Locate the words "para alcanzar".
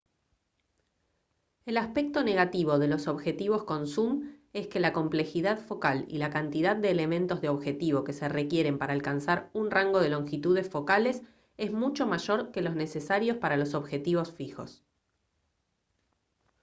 8.79-9.51